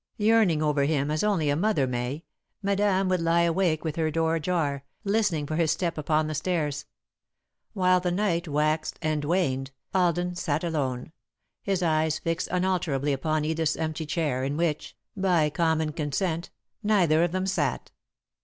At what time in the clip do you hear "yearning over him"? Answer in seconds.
0.17-1.11